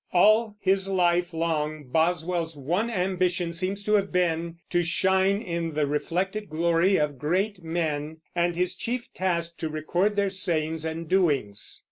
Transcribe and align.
All 0.13 0.55
his 0.59 0.87
life 0.87 1.31
long 1.31 1.83
Boswell's 1.83 2.57
one 2.57 2.89
ambition 2.89 3.53
seems 3.53 3.83
to 3.83 3.93
have 3.93 4.11
been 4.11 4.57
to 4.71 4.81
shine 4.83 5.43
in 5.43 5.73
the 5.75 5.85
reflected 5.85 6.49
glory 6.49 6.95
of 6.97 7.19
great 7.19 7.61
men, 7.63 8.17
and 8.33 8.55
his 8.55 8.75
chief 8.75 9.13
task 9.13 9.59
to 9.59 9.69
record 9.69 10.15
their 10.15 10.31
sayings 10.31 10.85
and 10.85 11.07
doings. 11.07 11.79